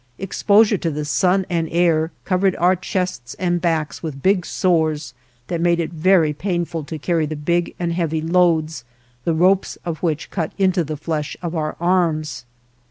Exposure 0.17 0.79
to 0.79 0.89
the 0.89 1.05
sun 1.05 1.45
and 1.47 1.69
air 1.69 2.11
covered 2.25 2.55
our 2.55 2.75
chests 2.75 3.35
and 3.35 3.61
backs 3.61 4.01
with 4.01 4.23
big 4.23 4.47
sores 4.47 5.13
that 5.45 5.61
made 5.61 5.79
it 5.79 5.93
very 5.93 6.33
painful 6.33 6.83
to 6.85 6.97
carry 6.97 7.27
the 7.27 7.35
big 7.35 7.75
and 7.77 7.93
heavy 7.93 8.19
loads, 8.19 8.83
the 9.25 9.35
ropes 9.35 9.77
of 9.85 10.01
which 10.01 10.31
cut 10.31 10.53
into 10.57 10.83
the 10.83 10.97
flesh 10.97 11.37
of 11.43 11.53
our 11.55 11.75
arms. 11.79 12.45